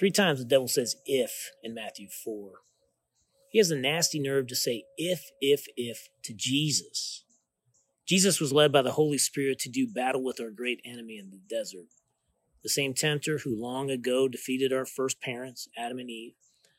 [0.00, 2.52] Three times the devil says if in Matthew 4.
[3.50, 7.22] He has a nasty nerve to say if, if, if to Jesus.
[8.06, 11.28] Jesus was led by the Holy Spirit to do battle with our great enemy in
[11.28, 11.88] the desert.
[12.62, 16.32] The same tempter who long ago defeated our first parents, Adam and Eve.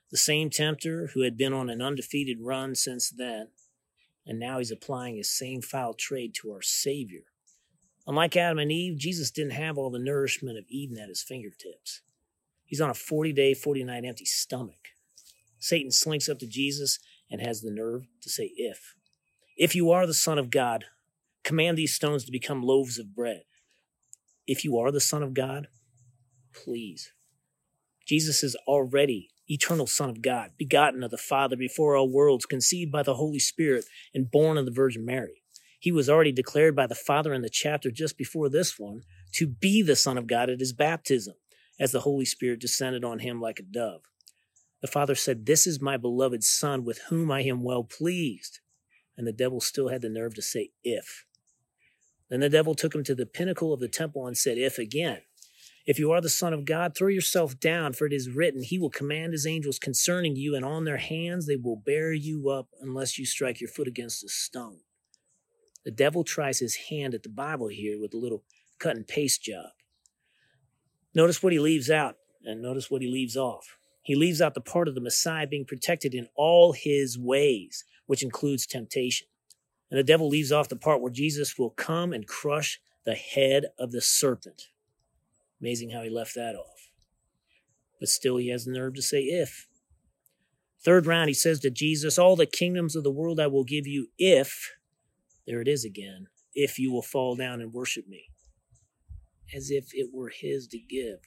[0.10, 3.50] The same tempter who had been on an undefeated run since then.
[4.26, 7.26] And now he's applying his same foul trade to our Savior.
[8.08, 12.02] Unlike Adam and Eve, Jesus didn't have all the nourishment of Eden at his fingertips.
[12.72, 14.88] He's on a 40 day, 40 night empty stomach.
[15.60, 18.96] Satan slinks up to Jesus and has the nerve to say, If.
[19.58, 20.86] If you are the Son of God,
[21.44, 23.44] command these stones to become loaves of bread.
[24.48, 25.68] If you are the Son of God,
[26.54, 27.12] please.
[28.08, 32.90] Jesus is already eternal Son of God, begotten of the Father before all worlds, conceived
[32.90, 35.44] by the Holy Spirit, and born of the Virgin Mary.
[35.78, 39.02] He was already declared by the Father in the chapter just before this one
[39.34, 41.36] to be the Son of God at his baptism,
[41.82, 44.04] as the Holy Spirit descended on him like a dove.
[44.82, 48.60] The Father said, This is my beloved Son with whom I am well pleased.
[49.18, 51.26] And the devil still had the nerve to say, If.
[52.30, 55.24] Then the devil took him to the pinnacle of the temple and said, If again.
[55.88, 58.78] If you are the Son of God, throw yourself down, for it is written, He
[58.78, 62.70] will command His angels concerning you, and on their hands they will bear you up
[62.80, 64.82] unless you strike your foot against a stone.
[65.84, 68.44] The devil tries his hand at the Bible here with a little
[68.78, 69.72] cut and paste job.
[71.14, 73.78] Notice what he leaves out, and notice what he leaves off.
[74.02, 78.24] He leaves out the part of the Messiah being protected in all his ways, which
[78.24, 79.28] includes temptation.
[79.90, 83.66] And the devil leaves off the part where Jesus will come and crush the head
[83.78, 84.70] of the serpent.
[85.60, 86.90] Amazing how he left that off.
[88.00, 89.68] But still, he has the nerve to say if.
[90.84, 93.86] Third round, he says to Jesus, All the kingdoms of the world I will give
[93.86, 94.72] you if,
[95.46, 98.30] there it is again, if you will fall down and worship me.
[99.56, 101.20] As if it were his to give.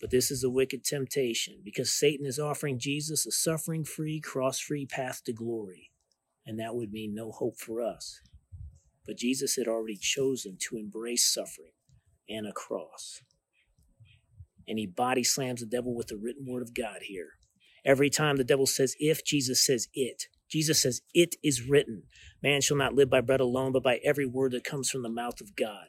[0.00, 4.60] But this is a wicked temptation because Satan is offering Jesus a suffering free, cross
[4.60, 5.90] free path to glory.
[6.46, 8.20] And that would mean no hope for us.
[9.06, 11.72] But Jesus had already chosen to embrace suffering
[12.28, 13.20] and a cross.
[14.68, 17.30] And he body slams the devil with the written word of God here.
[17.84, 20.24] Every time the devil says if, Jesus says it.
[20.50, 22.02] Jesus says, It is written.
[22.42, 25.08] Man shall not live by bread alone, but by every word that comes from the
[25.08, 25.86] mouth of God.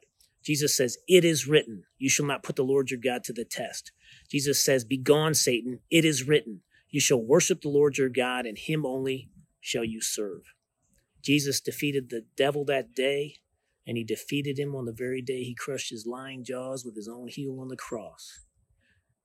[0.48, 1.84] Jesus says, It is written.
[1.98, 3.92] You shall not put the Lord your God to the test.
[4.32, 5.82] Jesus says, Begone, Satan.
[5.92, 6.62] It is written.
[6.90, 10.44] You shall worship the Lord your God, and him only shall you serve.
[11.22, 13.36] Jesus defeated the devil that day,
[13.86, 17.10] and he defeated him on the very day he crushed his lying jaws with his
[17.10, 18.46] own heel on the cross.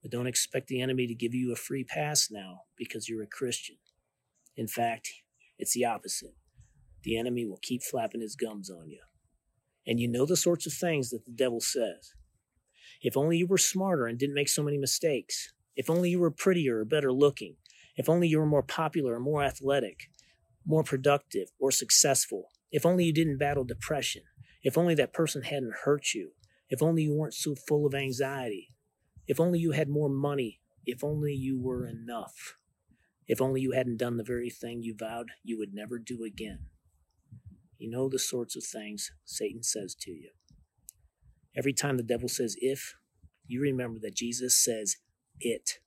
[0.03, 3.29] But don't expect the enemy to give you a free pass now because you're a
[3.29, 3.77] Christian.
[4.57, 5.09] In fact,
[5.57, 6.35] it's the opposite.
[7.05, 9.03] The enemy will keep flapping his gums on you.
[9.87, 12.15] And you know the sorts of things that the devil says.
[13.01, 15.53] If only you were smarter and didn't make so many mistakes.
[15.75, 17.57] If only you were prettier or better looking.
[17.97, 20.09] If only you were more popular or more athletic,
[20.65, 22.51] more productive or successful.
[22.71, 24.23] If only you didn't battle depression.
[24.63, 26.33] If only that person hadn't hurt you.
[26.69, 28.71] If only you weren't so full of anxiety.
[29.27, 30.61] If only you had more money.
[30.87, 32.57] If only you were enough.
[33.27, 36.67] If only you hadn't done the very thing you vowed you would never do again.
[37.83, 40.31] You know the sorts of things Satan says to you.
[41.57, 42.95] Every time the devil says if,
[43.49, 44.99] you remember that Jesus says
[45.41, 45.81] it.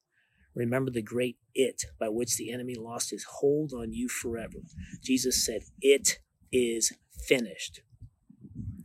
[0.53, 4.57] Remember the great it by which the enemy lost his hold on you forever.
[5.01, 6.19] Jesus said, It
[6.51, 6.91] is
[7.29, 7.79] finished.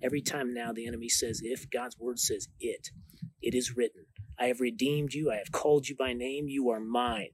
[0.01, 2.91] Every time now the enemy says if, God's word says it.
[3.43, 4.07] It is written.
[4.39, 5.33] I have redeemed you.
[5.33, 6.47] I have called you by name.
[6.47, 7.31] You are mine.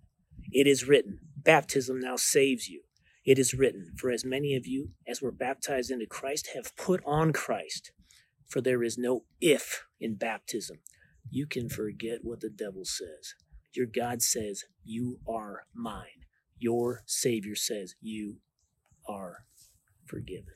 [0.50, 1.20] It is written.
[1.36, 2.81] Baptism now saves you.
[3.26, 7.03] It is written, For as many of you as were baptized into Christ have put
[7.04, 7.91] on Christ.
[8.47, 10.78] For there is no if in baptism.
[11.28, 13.34] You can forget what the devil says.
[13.75, 16.25] Your God says, You are mine.
[16.56, 18.36] Your Savior says, You
[19.09, 19.45] are
[20.06, 20.54] forgiven.